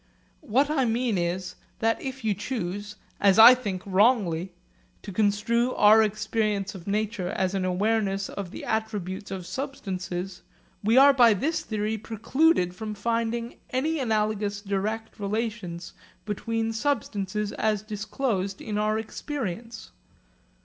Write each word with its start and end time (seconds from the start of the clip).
What 0.39 0.71
I 0.71 0.83
mean 0.85 1.15
is, 1.19 1.53
that 1.77 2.01
if 2.01 2.23
you 2.25 2.33
choose 2.33 2.95
as 3.19 3.37
I 3.37 3.53
think 3.53 3.83
wrongly 3.85 4.51
to 5.03 5.11
construe 5.11 5.75
our 5.75 6.01
experience 6.01 6.73
of 6.73 6.87
nature 6.87 7.27
as 7.27 7.53
an 7.53 7.65
awareness 7.65 8.27
of 8.27 8.49
the 8.49 8.65
attributes 8.65 9.29
of 9.29 9.45
substances, 9.45 10.41
we 10.83 10.97
are 10.97 11.13
by 11.13 11.35
this 11.35 11.61
theory 11.61 11.99
precluded 11.99 12.73
from 12.73 12.95
finding 12.95 13.59
any 13.69 13.99
analogous 13.99 14.59
direct 14.59 15.19
relations 15.19 15.93
between 16.25 16.73
substances 16.73 17.51
as 17.51 17.83
disclosed 17.83 18.59
in 18.59 18.79
our 18.79 18.97
experience. 18.97 19.91